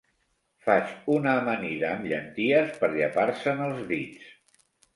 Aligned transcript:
Faig 0.67 0.93
una 1.15 1.35
amanida 1.41 1.91
amb 1.91 2.09
llenties 2.13 2.73
per 2.81 2.91
llepar-se'n 2.97 3.65
els 3.69 3.87
dits. 3.95 4.35